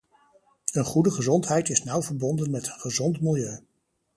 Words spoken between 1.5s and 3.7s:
is nauw verbonden met een gezond milieu.